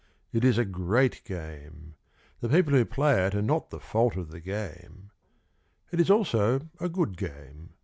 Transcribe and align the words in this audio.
It 0.33 0.43
is 0.43 0.57
a 0.57 0.65
great 0.65 1.21
game: 1.25 1.93
The 2.39 2.49
people 2.49 2.73
who 2.73 2.85
play 2.85 3.23
it 3.27 3.35
are 3.35 3.41
not 3.43 3.69
the 3.69 3.79
fault 3.79 4.15
of 4.15 4.31
the 4.31 4.39
game. 4.39 5.11
It 5.91 5.99
is 5.99 6.09
also 6.09 6.61
a 6.79 6.89
good 6.89 7.17
game. 7.17 7.73